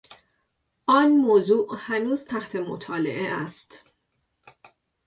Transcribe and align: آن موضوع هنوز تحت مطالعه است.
آن 0.87 1.11
موضوع 1.11 1.75
هنوز 1.79 2.25
تحت 2.25 2.55
مطالعه 2.55 3.43
است. 3.43 3.91